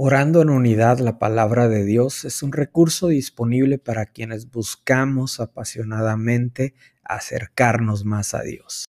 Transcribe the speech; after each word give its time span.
Orando 0.00 0.42
en 0.42 0.50
unidad, 0.50 1.00
la 1.00 1.18
palabra 1.18 1.66
de 1.66 1.84
Dios 1.84 2.24
es 2.24 2.44
un 2.44 2.52
recurso 2.52 3.08
disponible 3.08 3.78
para 3.78 4.06
quienes 4.06 4.48
buscamos 4.48 5.40
apasionadamente 5.40 6.76
acercarnos 7.02 8.04
más 8.04 8.32
a 8.32 8.42
Dios. 8.42 8.84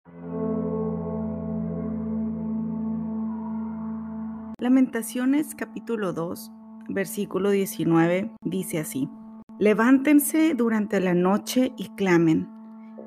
Lamentaciones 4.60 5.56
capítulo 5.56 6.12
2, 6.12 6.52
versículo 6.90 7.52
19 7.52 8.30
dice 8.42 8.80
así, 8.80 9.10
Levántense 9.60 10.56
durante 10.56 11.00
la 11.00 11.14
noche 11.14 11.72
y 11.78 11.88
clamen, 11.96 12.50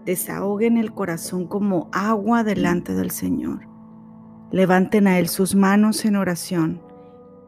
desahoguen 0.06 0.78
el 0.78 0.95
corazón 0.95 1.46
como 1.46 1.90
agua 1.92 2.45
delante 2.45 2.95
del 2.95 3.10
Señor. 3.10 3.68
Levanten 4.52 5.06
a 5.06 5.18
Él 5.18 5.28
sus 5.28 5.54
manos 5.54 6.06
en 6.06 6.16
oración 6.16 6.88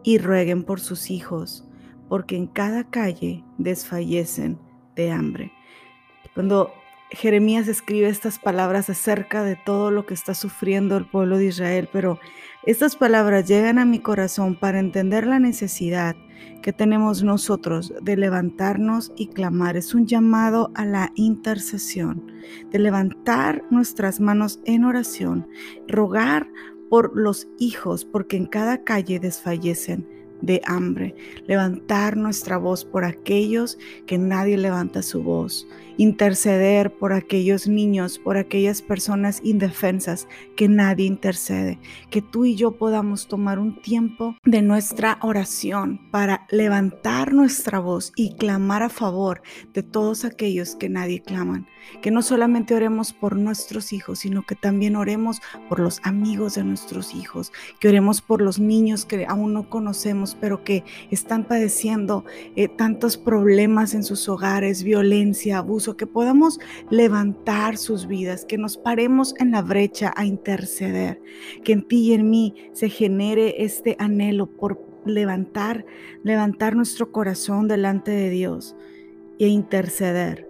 y 0.03 0.19
rueguen 0.19 0.65
por 0.65 0.81
sus 0.81 1.11
hijos, 1.11 1.67
porque 2.09 2.37
en 2.37 2.47
cada 2.47 2.85
calle 2.85 3.45
desfallecen 3.59 4.59
de 4.97 5.11
hambre. 5.11 5.53
Cuando 6.35 6.73
Jeremías 7.11 7.69
escribe 7.69 8.09
estas 8.09 8.39
palabras 8.39 8.89
acerca 8.89 9.43
de 9.43 9.57
todo 9.57 9.91
lo 9.91 10.07
que 10.07 10.15
está 10.15 10.35
sufriendo 10.35 10.97
el 10.97 11.05
pueblo 11.05 11.37
de 11.37 11.47
Israel, 11.47 11.89
pero 11.93 12.19
estas 12.65 12.97
palabras 12.97 13.47
llegan 13.47 13.79
a 13.79 13.85
mi 13.85 13.99
corazón 13.99 14.59
para 14.59 14.79
entender 14.79 15.27
la 15.27 15.39
necesidad 15.39 16.17
que 16.63 16.73
tenemos 16.73 17.23
nosotros 17.23 17.93
de 18.01 18.17
levantarnos 18.17 19.13
y 19.17 19.29
clamar. 19.29 19.77
Es 19.77 19.95
un 19.95 20.07
llamado 20.07 20.71
a 20.75 20.87
la 20.87 21.13
intercesión, 21.15 22.33
de 22.71 22.79
levantar 22.79 23.63
nuestras 23.71 24.21
manos 24.21 24.61
en 24.65 24.85
oración, 24.85 25.49
rogar 25.89 26.49
por 26.93 27.17
los 27.17 27.49
hijos, 27.59 28.05
porque 28.05 28.37
en 28.37 28.45
cada 28.45 28.85
calle 28.85 29.19
desfallecen 29.19 30.07
de 30.43 30.61
hambre, 30.67 31.15
levantar 31.47 32.17
nuestra 32.17 32.59
voz 32.59 32.85
por 32.85 33.05
aquellos 33.05 33.79
que 34.07 34.19
nadie 34.19 34.59
levanta 34.59 35.03
su 35.03 35.23
voz, 35.23 35.67
interceder 35.97 36.93
por 36.93 37.13
aquellos 37.13 37.69
niños, 37.69 38.19
por 38.19 38.37
aquellas 38.37 38.83
personas 38.83 39.41
indefensas 39.45 40.29
que 40.57 40.69
nadie 40.69 41.07
intercede, 41.07 41.79
que 42.11 42.23
tú 42.23 42.45
y 42.45 42.57
yo 42.57 42.73
podamos 42.73 43.29
tomar 43.29 43.59
un 43.59 43.81
tiempo 43.81 44.37
de 44.45 44.63
nuestra 44.63 45.19
oración 45.23 46.01
para 46.11 46.47
levantar 46.51 47.33
nuestra 47.33 47.79
voz 47.79 48.13
y 48.17 48.35
clamar 48.35 48.83
a 48.83 48.89
favor 48.89 49.43
de 49.73 49.83
todos 49.83 50.25
aquellos 50.25 50.75
que 50.75 50.89
nadie 50.89 51.23
claman, 51.23 51.67
que 52.01 52.11
no 52.11 52.23
solamente 52.23 52.75
oremos 52.75 53.13
por 53.13 53.37
nuestros 53.37 53.93
hijos, 53.93 54.21
sino 54.21 54.43
que 54.43 54.55
también 54.55 54.97
oremos 54.97 55.41
por 55.69 55.81
los 55.81 56.01
amigos 56.03 56.55
de 56.55 56.65
nuestros 56.65 57.15
hijos, 57.15 57.53
que 57.81 57.89
oremos 57.89 58.21
por 58.21 58.43
los 58.43 58.59
niños 58.59 59.05
que 59.05 59.27
aún 59.27 59.53
no 59.53 59.69
conocemos 59.69 60.32
pero 60.35 60.65
que 60.65 60.85
están 61.11 61.45
padeciendo 61.45 62.25
eh, 62.57 62.69
tantos 62.69 63.17
problemas 63.17 63.95
en 63.95 64.05
sus 64.05 64.29
hogares, 64.29 64.83
violencia, 64.83 65.59
abuso, 65.59 65.97
que 65.97 66.07
podamos 66.07 66.59
levantar 66.91 67.77
sus 67.77 68.07
vidas, 68.07 68.45
que 68.45 68.59
nos 68.59 68.77
paremos 68.77 69.35
en 69.39 69.51
la 69.51 69.63
brecha 69.63 70.13
a 70.17 70.25
interceder, 70.25 71.21
que 71.65 71.73
en 71.73 71.83
ti 71.83 72.11
y 72.11 72.15
en 72.15 72.31
mí 72.31 72.55
se 72.73 72.89
genere 72.89 73.65
este 73.65 73.97
anhelo 73.99 74.47
por 74.47 74.81
levantar, 75.05 75.85
levantar 76.23 76.77
nuestro 76.77 77.13
corazón 77.13 77.69
delante 77.69 78.11
de 78.11 78.31
Dios 78.31 78.77
e 79.39 79.49
interceder. 79.49 80.49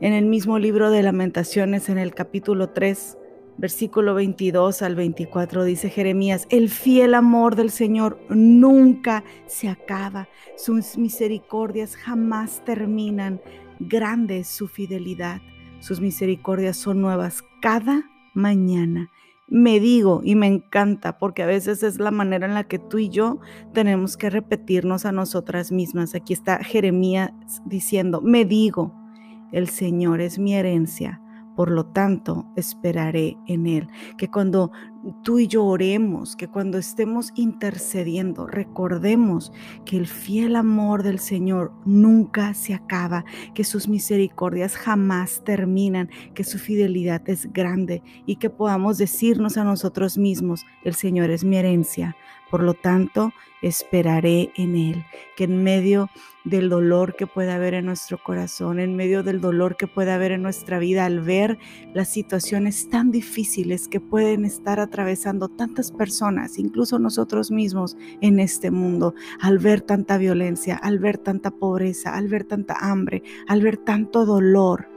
En 0.00 0.14
el 0.14 0.24
mismo 0.24 0.58
libro 0.58 0.90
de 0.90 1.02
lamentaciones, 1.02 1.88
en 1.88 1.98
el 1.98 2.14
capítulo 2.14 2.70
3, 2.70 3.18
Versículo 3.60 4.14
22 4.14 4.80
al 4.80 4.94
24 4.94 5.64
dice 5.64 5.90
Jeremías, 5.90 6.46
el 6.48 6.70
fiel 6.70 7.12
amor 7.12 7.56
del 7.56 7.70
Señor 7.70 8.18
nunca 8.30 9.22
se 9.44 9.68
acaba, 9.68 10.28
sus 10.56 10.96
misericordias 10.96 11.94
jamás 11.94 12.64
terminan, 12.64 13.38
grande 13.78 14.38
es 14.38 14.48
su 14.48 14.66
fidelidad, 14.66 15.42
sus 15.80 16.00
misericordias 16.00 16.78
son 16.78 17.02
nuevas 17.02 17.44
cada 17.60 18.10
mañana. 18.32 19.10
Me 19.46 19.78
digo 19.78 20.22
y 20.24 20.36
me 20.36 20.46
encanta 20.46 21.18
porque 21.18 21.42
a 21.42 21.46
veces 21.46 21.82
es 21.82 21.98
la 21.98 22.10
manera 22.10 22.46
en 22.46 22.54
la 22.54 22.64
que 22.64 22.78
tú 22.78 22.96
y 22.96 23.10
yo 23.10 23.40
tenemos 23.74 24.16
que 24.16 24.30
repetirnos 24.30 25.04
a 25.04 25.12
nosotras 25.12 25.70
mismas. 25.70 26.14
Aquí 26.14 26.32
está 26.32 26.64
Jeremías 26.64 27.30
diciendo, 27.66 28.22
me 28.22 28.46
digo, 28.46 28.94
el 29.52 29.68
Señor 29.68 30.22
es 30.22 30.38
mi 30.38 30.54
herencia 30.54 31.19
por 31.60 31.70
lo 31.70 31.84
tanto 31.84 32.46
esperaré 32.56 33.36
en 33.46 33.66
Él. 33.66 33.86
Que 34.16 34.30
cuando 34.30 34.72
tú 35.22 35.38
y 35.38 35.46
yo 35.46 35.66
oremos, 35.66 36.34
que 36.34 36.48
cuando 36.48 36.78
estemos 36.78 37.32
intercediendo, 37.34 38.46
recordemos 38.46 39.52
que 39.84 39.98
el 39.98 40.06
fiel 40.06 40.56
amor 40.56 41.02
del 41.02 41.18
Señor 41.18 41.74
nunca 41.84 42.54
se 42.54 42.72
acaba, 42.72 43.26
que 43.52 43.64
sus 43.64 43.88
misericordias 43.88 44.74
jamás 44.74 45.44
terminan, 45.44 46.08
que 46.32 46.44
su 46.44 46.58
fidelidad 46.58 47.28
es 47.28 47.52
grande 47.52 48.02
y 48.24 48.36
que 48.36 48.48
podamos 48.48 48.96
decirnos 48.96 49.58
a 49.58 49.64
nosotros 49.64 50.16
mismos, 50.16 50.64
el 50.82 50.94
Señor 50.94 51.28
es 51.28 51.44
mi 51.44 51.58
herencia, 51.58 52.16
por 52.50 52.62
lo 52.62 52.74
tanto, 52.74 53.32
esperaré 53.62 54.52
en 54.56 54.76
Él, 54.76 55.04
que 55.36 55.44
en 55.44 55.62
medio 55.62 56.08
del 56.44 56.68
dolor 56.70 57.14
que 57.16 57.26
pueda 57.26 57.56
haber 57.56 57.74
en 57.74 57.86
nuestro 57.86 58.18
corazón, 58.18 58.80
en 58.80 58.96
medio 58.96 59.22
del 59.22 59.40
dolor 59.40 59.76
que 59.76 59.86
pueda 59.86 60.14
haber 60.14 60.32
en 60.32 60.42
nuestra 60.42 60.78
vida, 60.78 61.04
al 61.04 61.20
ver 61.20 61.58
las 61.92 62.08
situaciones 62.08 62.88
tan 62.88 63.10
difíciles 63.10 63.88
que 63.88 64.00
pueden 64.00 64.44
estar 64.44 64.80
atravesando 64.80 65.48
tantas 65.48 65.92
personas, 65.92 66.58
incluso 66.58 66.98
nosotros 66.98 67.50
mismos 67.50 67.96
en 68.20 68.40
este 68.40 68.70
mundo, 68.70 69.14
al 69.40 69.58
ver 69.58 69.82
tanta 69.82 70.18
violencia, 70.18 70.76
al 70.76 70.98
ver 70.98 71.18
tanta 71.18 71.50
pobreza, 71.50 72.14
al 72.16 72.28
ver 72.28 72.44
tanta 72.44 72.74
hambre, 72.80 73.22
al 73.46 73.60
ver 73.60 73.76
tanto 73.76 74.24
dolor, 74.24 74.88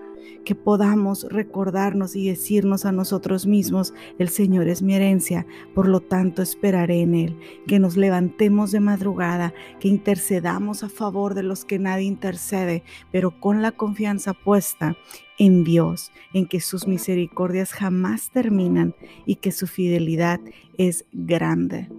que 0.46 0.56
podamos 0.56 1.28
recordarnos 1.30 2.16
y 2.16 2.28
decirnos 2.28 2.86
a 2.86 2.92
nosotros 2.92 3.46
mismos, 3.46 3.94
el 4.20 4.30
Señor 4.30 4.68
es 4.68 4.82
mi 4.82 4.96
herencia, 4.96 5.46
por 5.74 5.88
lo 5.88 6.00
tanto 6.00 6.42
esperaré 6.42 7.02
en 7.02 7.16
Él, 7.16 7.40
que 7.68 7.80
nos 7.80 7.98
levantemos 7.98 8.72
de 8.72 8.80
madrugada, 8.80 9.54
que 9.80 9.88
intercedamos 9.88 10.84
a 10.84 10.90
favor 10.90 11.34
de 11.34 11.44
los 11.44 11.66
que 11.66 11.80
nadie 11.80 12.06
intercede, 12.06 12.84
pero 13.12 13.40
con 13.40 13.62
la 13.62 13.72
confianza 13.72 14.34
puesta 14.34 14.96
en 15.38 15.64
Dios, 15.64 16.12
en 16.34 16.48
que 16.48 16.60
sus 16.60 16.88
misericordias 16.88 17.74
jamás 17.74 18.30
terminan 18.32 18.96
y 19.26 19.36
que 19.36 19.52
su 19.52 19.68
fidelidad 19.68 20.40
es 20.78 21.06
grande. 21.12 21.90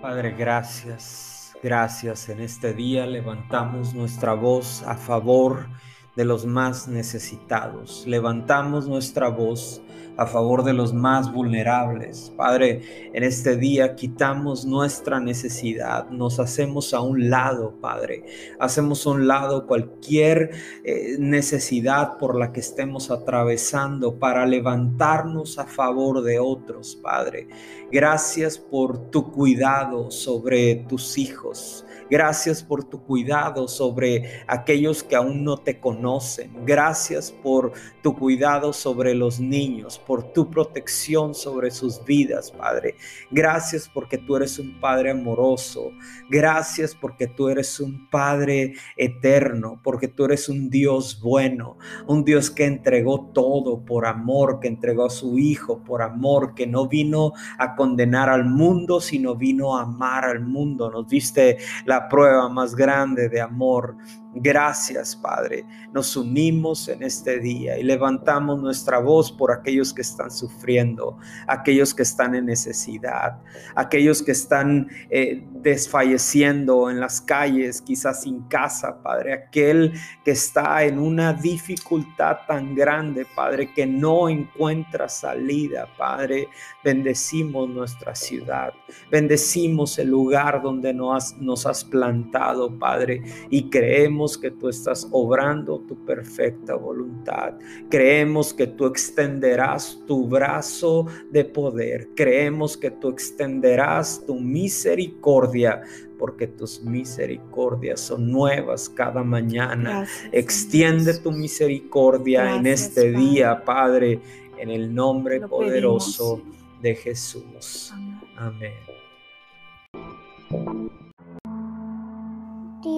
Padre, 0.00 0.34
gracias, 0.38 1.56
gracias. 1.62 2.28
En 2.28 2.40
este 2.40 2.72
día 2.72 3.04
levantamos 3.06 3.94
nuestra 3.94 4.34
voz 4.34 4.82
a 4.84 4.94
favor 4.94 5.66
de 5.66 5.78
los 6.24 6.46
más 6.46 6.88
necesitados. 6.88 8.04
Levantamos 8.06 8.88
nuestra 8.88 9.28
voz 9.28 9.80
a 10.18 10.26
favor 10.26 10.64
de 10.64 10.74
los 10.74 10.92
más 10.92 11.32
vulnerables. 11.32 12.32
Padre, 12.36 12.82
en 13.14 13.22
este 13.22 13.56
día 13.56 13.94
quitamos 13.94 14.66
nuestra 14.66 15.20
necesidad, 15.20 16.10
nos 16.10 16.40
hacemos 16.40 16.92
a 16.92 17.00
un 17.00 17.30
lado, 17.30 17.76
Padre. 17.80 18.24
Hacemos 18.58 19.06
a 19.06 19.10
un 19.10 19.28
lado 19.28 19.66
cualquier 19.66 20.50
eh, 20.84 21.16
necesidad 21.20 22.18
por 22.18 22.36
la 22.36 22.52
que 22.52 22.58
estemos 22.58 23.12
atravesando 23.12 24.18
para 24.18 24.44
levantarnos 24.44 25.58
a 25.60 25.66
favor 25.66 26.22
de 26.22 26.40
otros, 26.40 26.96
Padre. 26.96 27.46
Gracias 27.92 28.58
por 28.58 29.10
tu 29.10 29.30
cuidado 29.30 30.10
sobre 30.10 30.74
tus 30.88 31.16
hijos. 31.16 31.84
Gracias 32.10 32.62
por 32.62 32.84
tu 32.84 33.02
cuidado 33.02 33.68
sobre 33.68 34.42
aquellos 34.46 35.02
que 35.02 35.14
aún 35.14 35.44
no 35.44 35.58
te 35.58 35.78
conocen. 35.78 36.64
Gracias 36.64 37.30
por 37.30 37.72
tu 38.02 38.16
cuidado 38.16 38.72
sobre 38.72 39.14
los 39.14 39.40
niños, 39.40 39.98
por 40.08 40.32
tu 40.32 40.50
protección 40.50 41.34
sobre 41.34 41.70
sus 41.70 42.02
vidas, 42.02 42.50
Padre. 42.50 42.96
Gracias 43.30 43.90
porque 43.92 44.16
tú 44.16 44.36
eres 44.36 44.58
un 44.58 44.80
Padre 44.80 45.10
amoroso. 45.10 45.92
Gracias 46.30 46.94
porque 46.94 47.26
tú 47.26 47.50
eres 47.50 47.78
un 47.78 48.08
Padre 48.08 48.72
eterno, 48.96 49.78
porque 49.84 50.08
tú 50.08 50.24
eres 50.24 50.48
un 50.48 50.70
Dios 50.70 51.20
bueno, 51.20 51.76
un 52.06 52.24
Dios 52.24 52.50
que 52.50 52.64
entregó 52.64 53.30
todo 53.34 53.84
por 53.84 54.06
amor, 54.06 54.60
que 54.60 54.68
entregó 54.68 55.04
a 55.04 55.10
su 55.10 55.38
Hijo 55.38 55.84
por 55.84 56.00
amor, 56.00 56.54
que 56.54 56.66
no 56.66 56.88
vino 56.88 57.34
a 57.58 57.76
condenar 57.76 58.30
al 58.30 58.46
mundo, 58.46 59.02
sino 59.02 59.36
vino 59.36 59.76
a 59.76 59.82
amar 59.82 60.24
al 60.24 60.40
mundo. 60.40 60.90
Nos 60.90 61.06
diste 61.06 61.58
la 61.84 62.08
prueba 62.08 62.48
más 62.48 62.74
grande 62.74 63.28
de 63.28 63.42
amor 63.42 63.94
Gracias, 64.34 65.16
Padre. 65.16 65.64
Nos 65.90 66.14
unimos 66.14 66.88
en 66.88 67.02
este 67.02 67.38
día 67.40 67.78
y 67.78 67.82
levantamos 67.82 68.60
nuestra 68.60 68.98
voz 68.98 69.32
por 69.32 69.50
aquellos 69.50 69.94
que 69.94 70.02
están 70.02 70.30
sufriendo, 70.30 71.16
aquellos 71.46 71.94
que 71.94 72.02
están 72.02 72.34
en 72.34 72.44
necesidad, 72.44 73.40
aquellos 73.74 74.22
que 74.22 74.32
están 74.32 74.88
eh, 75.08 75.46
desfalleciendo 75.50 76.90
en 76.90 77.00
las 77.00 77.22
calles, 77.22 77.80
quizás 77.80 78.22
sin 78.22 78.42
casa, 78.48 79.02
Padre. 79.02 79.32
Aquel 79.32 79.94
que 80.26 80.32
está 80.32 80.84
en 80.84 80.98
una 80.98 81.32
dificultad 81.32 82.38
tan 82.46 82.74
grande, 82.74 83.26
Padre, 83.34 83.72
que 83.72 83.86
no 83.86 84.28
encuentra 84.28 85.08
salida, 85.08 85.88
Padre. 85.96 86.48
Bendecimos 86.84 87.68
nuestra 87.68 88.14
ciudad, 88.14 88.74
bendecimos 89.10 89.98
el 89.98 90.08
lugar 90.08 90.60
donde 90.62 90.92
nos 90.92 91.36
nos 91.38 91.66
has 91.66 91.84
plantado, 91.84 92.78
Padre, 92.78 93.22
y 93.50 93.70
creemos 93.70 94.17
que 94.38 94.50
tú 94.50 94.68
estás 94.68 95.06
obrando 95.12 95.80
tu 95.80 95.94
perfecta 96.04 96.74
voluntad. 96.74 97.54
Creemos 97.88 98.52
que 98.52 98.66
tú 98.66 98.86
extenderás 98.86 100.02
tu 100.06 100.26
brazo 100.26 101.06
de 101.30 101.44
poder. 101.44 102.08
Creemos 102.16 102.76
que 102.76 102.90
tú 102.90 103.10
extenderás 103.10 104.24
tu 104.26 104.34
misericordia 104.34 105.82
porque 106.18 106.48
tus 106.48 106.82
misericordias 106.82 108.00
son 108.00 108.30
nuevas 108.30 108.88
cada 108.88 109.22
mañana. 109.22 110.06
Extiende 110.32 111.16
tu 111.18 111.30
misericordia 111.30 112.56
en 112.56 112.66
este 112.66 113.12
día, 113.12 113.64
Padre, 113.64 114.20
en 114.58 114.70
el 114.70 114.92
nombre 114.92 115.40
poderoso 115.40 116.42
de 116.82 116.96
Jesús. 116.96 117.92
Amén. 118.36 118.97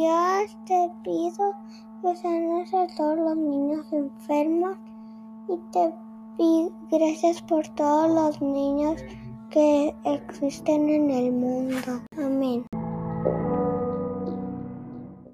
Dios 0.00 0.56
te 0.64 0.90
pido 1.04 1.54
que 2.00 2.16
sanes 2.16 2.72
a 2.72 2.86
todos 2.96 3.18
los 3.18 3.36
niños 3.36 3.86
enfermos 3.92 4.78
y 5.46 5.58
te 5.72 5.92
pido 6.38 6.72
gracias 6.90 7.42
por 7.42 7.68
todos 7.74 8.08
los 8.08 8.40
niños 8.40 8.98
que 9.50 9.94
existen 10.04 10.88
en 10.88 11.10
el 11.10 11.32
mundo. 11.32 12.00
Amén. 12.16 12.64